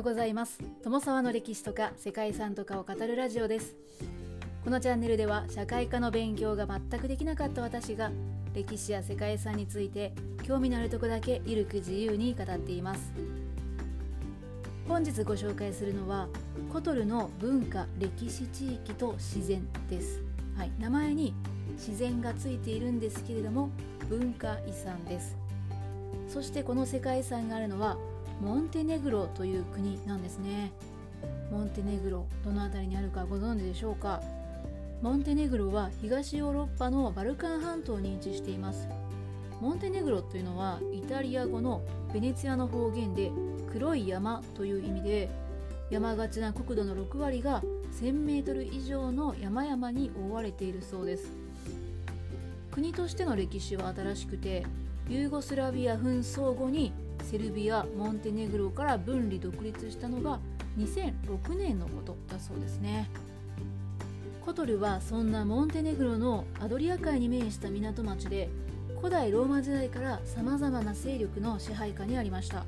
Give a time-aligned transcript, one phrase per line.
[0.00, 0.58] ようございます。
[0.82, 3.76] 友沢の歴史とか世界遺産とかを語るラジオです。
[4.64, 8.10] このチャンネルでは社会科の勉強が全くできなかった私が
[8.54, 13.12] 歴史や世界遺産について興味のあるとこだけゆるく自由に語っています。
[14.88, 16.28] 本日ご紹介するのは
[16.72, 20.22] コトルの文化歴史地域と自然です。
[20.56, 21.34] はい、名前に
[21.72, 23.68] 自然がついているんですけれども
[24.08, 25.36] 文化遺産です。
[26.26, 27.98] そしてこの世界遺産があるのは
[28.40, 30.72] モンテネグロという国なんですね。
[31.50, 34.22] モンテネグロどの辺りにあるかご存知でしょうか？
[35.02, 38.88] モンテネグロは東ヨーロッパのバルカン半島に位置しています。
[39.60, 41.82] モンテネグロというのはイタリア語の
[42.14, 43.30] ベネツィアの方言で
[43.72, 45.28] 黒い山という意味で
[45.90, 47.62] 山がちな国土の6割が
[48.00, 51.30] 1000m 以上の山々に覆われているそうです。
[52.70, 54.64] 国としての歴史は新しくて
[55.08, 56.92] ユーゴスラビア紛争後に
[57.30, 60.40] セルビアモンテネグロから分離独立したのが
[60.76, 63.08] 2006年のことだそうですね。
[64.44, 68.48] コトルはそんなモンテネグロのアドリア海に面した港町で
[68.96, 72.66] 古代ローマ時代からさまざまな勢力の支配下にありました。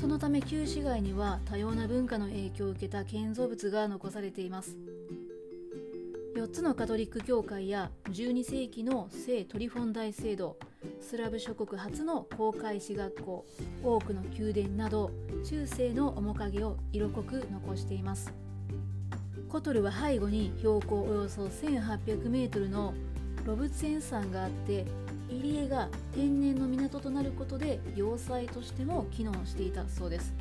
[0.00, 4.76] そのため旧市街には多様な文化の影響を受けた建造物が残されています。
[6.36, 10.56] 4つのカトリック教会や12世紀の聖トリフォン大聖堂
[11.00, 13.44] スラブ諸国初の公開史学校
[13.82, 15.10] 多くの宮殿など
[15.44, 18.32] 中世の面影を色濃く残しています。
[19.48, 22.94] コトルは背後に標高およそ 1800m の
[23.44, 24.86] ロブツェン山があって
[25.28, 30.32] 入江が天然の港となることで要塞としても機能していたそうです。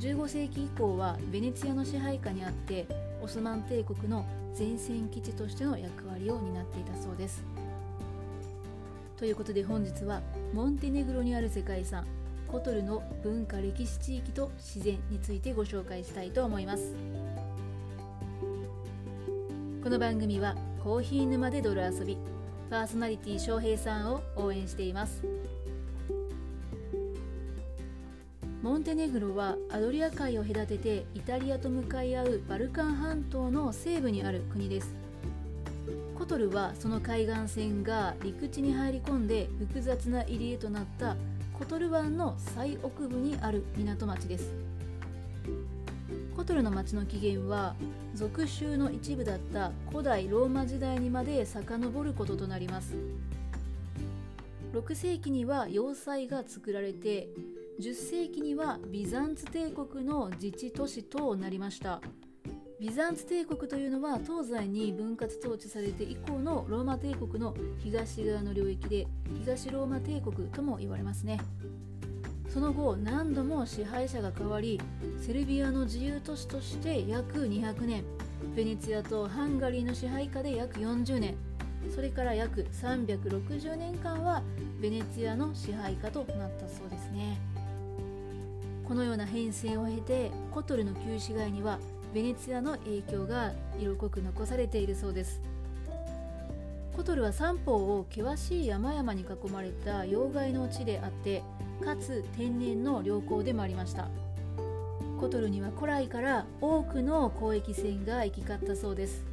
[0.00, 2.86] 15世紀以降はベネツィアの支配下にあって
[3.20, 4.24] オスマン帝国の
[4.56, 7.42] 前線基地としての役割を担っていたそうです。
[9.18, 10.22] ということで本日は
[10.54, 12.06] モンテネグロにある世界遺産
[12.46, 16.94] コトルの文化歴史地域と自然についてご紹介したいと思います。
[19.82, 20.54] この番組は
[20.84, 22.16] コーヒー沼で泥遊び
[22.70, 25.24] パーソナリティ翔平さんを応援しています。
[28.62, 34.97] モンテネグロはアドリア海を隔ててイタリアと向かい合うバルカン半島の西部にある国です。
[36.28, 41.16] トルはその海岸線が陸地に入り込んで複雑な入り江となった
[41.54, 44.54] コトル湾の最奥部にある港町です。
[46.36, 47.74] コトルの町の起源は
[48.14, 52.94] 属州の一部だった古代ローマ時代にまで遡ることとなります。
[54.74, 57.28] 6世紀には要塞が作られて
[57.80, 62.02] 10世紀にはビザンツ帝国の自治都市となりました。
[62.80, 69.08] ビザンツ帝国というのは東西に分割統治されて以降のローマ帝国の東側の領域で
[69.40, 71.40] 東ローマ帝国とも言われますね。
[72.48, 74.80] その後何度も支配者が変わり
[75.20, 78.04] セルビアの自由都市として約200年
[78.54, 81.36] ベネツィアとハンガリーの支配下で約40年
[81.94, 84.42] それから約360年間は
[84.80, 87.38] ベネツィアの支配下となったそうですね。
[88.86, 91.78] このような変遷を経てコトルの旧市街には
[92.14, 95.40] ベネツィアの影響が色濃く残されているそうです。
[96.96, 101.42] コトルは三方を険しい山々に囲まれた要害の地であって
[101.84, 104.08] かつ天然の良港でもありました。
[105.20, 109.24] コトルには古来から多くの交易船が行き交ったそうです。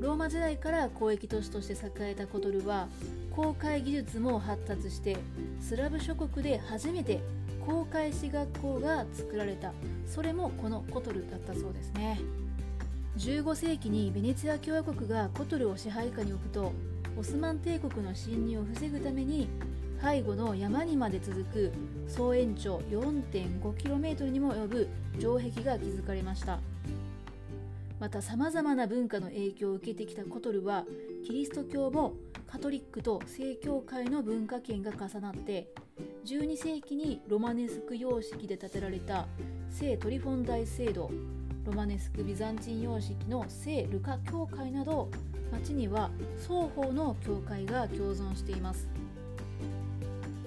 [0.00, 2.88] ローマ時代から交易都市として栄えたコトルは
[3.32, 5.16] 航海技術も発達して
[5.60, 7.20] スラブ諸国で初めて
[7.66, 9.72] 航海士学校が作られた。
[10.06, 12.20] それもこのコトルだったそうですね。
[13.18, 16.72] 15世紀にベネツィア共和国がコトルを支配下に置くと
[17.18, 19.48] オスマン帝国の侵入を防ぐために
[20.00, 21.72] 背後の山にまで続く
[22.06, 24.88] 総延長 4.5km にも及ぶ
[25.18, 26.60] 城壁が築かれました。
[27.98, 30.84] またさまざまな文化の影響を受けてきたコトルは
[31.24, 32.14] キリスト教も
[32.46, 35.68] カトリックと正教会の文化圏が重なって
[36.24, 39.26] 12世紀にロマネスク様式で建てられた
[39.70, 41.10] 聖トリフォン大聖堂
[41.64, 45.10] ロマネスク・ビザンチン様式の聖ルカ教会など
[45.52, 48.88] 町には双方の教会が共存しています。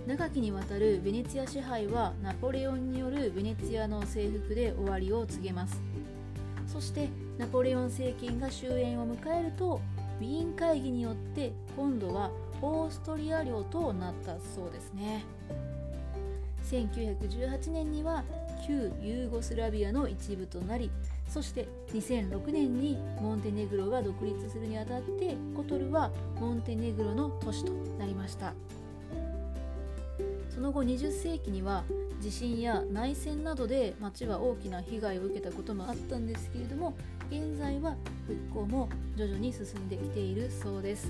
[0.08, 5.80] 長きにわたるベネツィア支配はナポレオンによるベネツィアの征服で終わりを告げます。
[6.66, 9.80] そしてナポレオン政権が終焉を迎えると
[10.22, 12.30] ウィーン会議によって今度は
[12.62, 15.26] オーストリア領となったそうですね。
[16.70, 18.24] 1918年には
[18.68, 20.92] 旧ユーゴスラビアの一部となり
[21.28, 28.54] そして2006年にモンテネグロが独立するにあたってコトルはモンテネグロの都市となりました。
[30.54, 31.84] その後20世紀には
[32.20, 36.94] 地震や内戦などで町は大きな被害を受けたこともあったんですけれども
[37.32, 37.96] 現在は
[38.28, 41.10] 復興も徐々に進んできているそうです。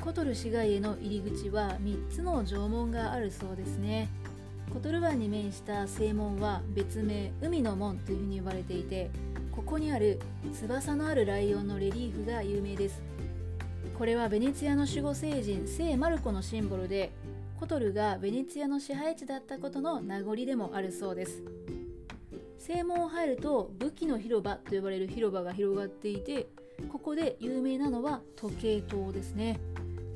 [0.00, 4.08] コトル市街への入り口は3つの城門があるそうですね。
[4.72, 9.10] コトル湾に面した正門は別名海の門というふうに呼ばれていて
[9.50, 10.20] ここにある
[10.52, 13.02] 翼のあるライオンのレリーフが有名です。
[13.98, 17.10] これはベネツィアの守護聖人聖マルコのシンボルで
[17.58, 21.42] コトルがベネツィアの支配地だったことの名残でもあるそうです。
[22.66, 26.46] 正門を入ると武器の広場と呼ばれる広場が広がっていて
[26.88, 29.60] ここで有名なのは時計塔ですね。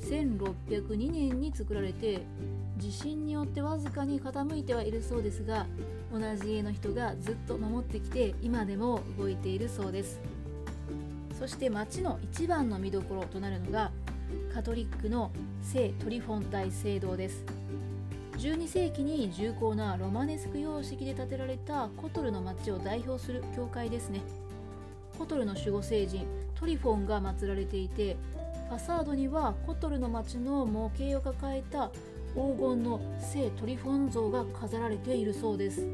[0.01, 2.23] 1602年に作られて
[2.79, 5.67] 地震によってわずかに傾いてはいるそうですが
[6.11, 10.19] 同じ家の人がずっと守ってきて今でも動いているそうです。
[11.39, 13.91] そして町の一番の見どころとなるのが
[14.55, 17.45] カトリックの聖トリフォン大聖堂です。
[18.39, 24.21] 12世紀に重厚なロマネスク様式で建てられたコトルの町を代表する教会ですね。
[25.19, 26.25] コトルの守護聖人
[26.55, 28.17] トリフォンが祀られていて
[28.69, 31.91] ファサードにはコトルの町の模型を抱えた
[32.35, 35.89] 黄金の聖トリフォン像が飾られているそうです。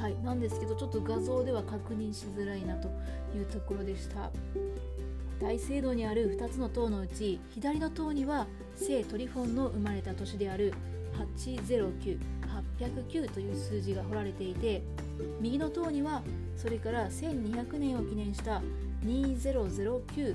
[0.00, 2.88] はいなんですけどちょっと画像では確認しづらいなと
[3.36, 4.30] いうところでした。
[5.38, 10.72] 大聖堂にある2つの塔のうち左の塔には聖トリフォンの生まれた年である
[11.18, 12.18] 809
[12.78, 14.82] 809という数字が彫られていて
[15.40, 16.22] 右の塔には
[16.56, 18.62] それから1200年を記念した
[19.04, 20.34] 2009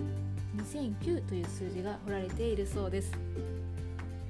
[0.57, 3.11] 2009という数字が彫られているそうです。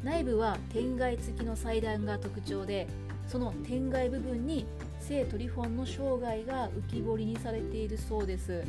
[0.03, 2.87] 内部は天蓋付きの祭壇が特徴で
[3.27, 4.65] その天蓋部分に
[4.99, 8.63] 聖トリフォンの生涯が浮き彫りにされているそうです。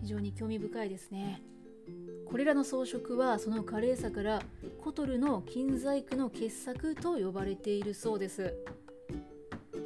[0.00, 1.40] 非常に興味深いですね。
[2.28, 4.42] これらの装飾はその華麗さから
[4.82, 8.54] コトルの金細工の傑作と呼ばれているそうです。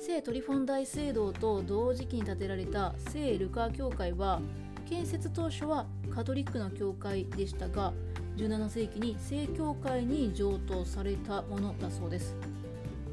[0.00, 4.40] 聖トリフォン大聖堂と同時期に建てられた聖ルカ教会は
[4.88, 7.92] 建設当初はカトリックの教会でしたが
[8.36, 12.34] 17世紀に正教会に上等されたものだそうです。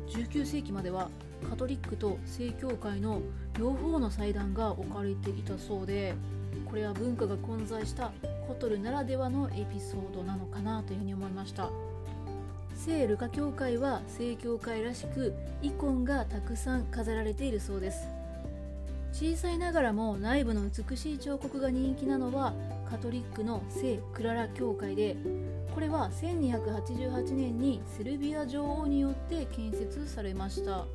[0.08, 1.10] 19世紀までは
[1.50, 3.22] カトリックと正教会の
[3.60, 6.16] 両方の祭壇が置かれていたそうで
[6.66, 8.12] これは文化が混在した
[8.48, 11.70] コトルならではのエピソードなのかなというふうに思いました。
[12.76, 18.08] 聖ルカ教会は正教会らしくイコンがたくさん飾られているそうです。
[19.12, 22.54] 小さいながらも内部の美しい彫刻が人気なのは
[22.90, 25.18] カトリックの聖クララ教会で
[25.74, 30.86] これは1288年にセルビア女王によって建設されました。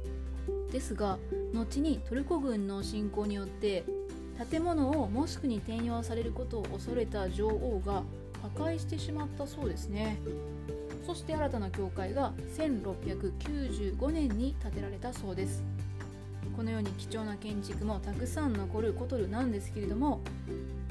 [0.70, 1.18] ですが
[1.52, 3.84] 後にトルコ軍の侵攻によって
[4.50, 8.02] 建物をモスクに転用されることを恐れた女王が
[8.56, 10.18] 破壊してしまったそうですね。
[11.06, 15.62] そして新たな教会が1695年に建てられたそうです。
[16.56, 20.20] このように貴重な建築もたくさん残るコトルなんですけれども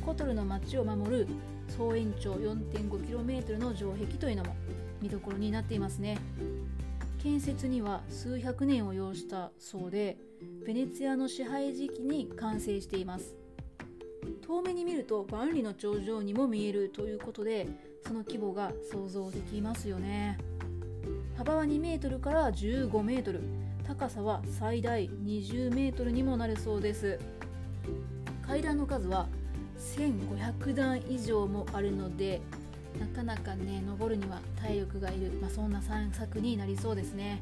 [0.04, 1.28] コトルの町を守る
[1.78, 4.56] 総延長 4.5km の城壁というのも
[5.02, 6.18] 見どころになっていますね。
[7.22, 10.18] 建設には数百年を要したそうで
[10.66, 13.41] ベネツィアの支配時期に完成しています。
[14.52, 17.70] 遠目に見ると万里の長城にも見えるということで
[18.06, 20.38] その規模が想像できますよね。
[21.38, 23.40] 幅は2メートルから15メートル。
[23.88, 27.18] 高さは最大20メートルにもなるそうです。
[28.46, 29.30] 階段の数は
[29.96, 32.42] 1500段以上もあるので
[33.00, 37.40] なかなかね登るには体力がいる、まあ、そんな散策になりそうですね。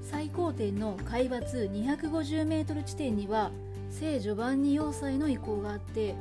[0.00, 3.50] 最高点の海抜 250m 地点には
[3.90, 6.14] 聖ジョバンニ要塞の遺構があって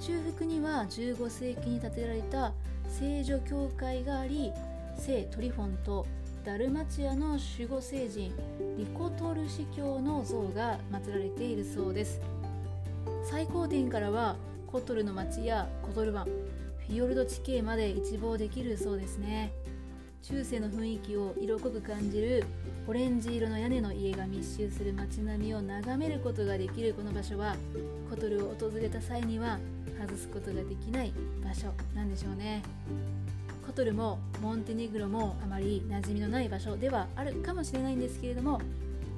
[0.00, 2.52] 中腹には15世紀に建てられた
[2.88, 4.52] 聖女教会があり
[4.98, 6.06] 聖トリフォンと
[6.44, 8.32] ダルマチアの守護聖人
[8.76, 12.20] リコトル司教の像が祀られているそうです。
[13.24, 14.36] 最高点からは
[14.66, 19.52] コトルの町やコトル湾フィヨルド地形まで一望できるそうですね。
[20.22, 22.44] 中世の雰囲気を色濃く感じる
[22.88, 27.54] オレンジ色の屋根の家が密集する街並みを眺めることができるこの場所は
[28.10, 29.58] コトルを訪れた際には
[30.00, 31.12] 外すことができない
[31.44, 32.62] 場所なんでしょうね。
[33.64, 38.60] コトルもモンテネグロもあまり馴染みのない場所ではあるかもしれないんですけれども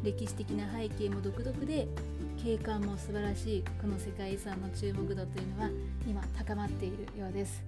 [0.05, 1.89] 歴史的な背景も独特で
[2.43, 5.71] 景観も素晴らしいこの世界遺産の注目度というのは
[6.07, 7.65] 今高まっているようです。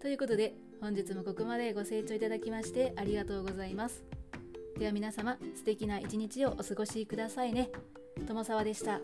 [0.00, 4.25] ということで本日もここまでご清聴いただきましてありがとうございます。
[4.78, 7.70] では皆様素敵な一日をお過ごしくださいね
[8.26, 9.00] 友沢でした。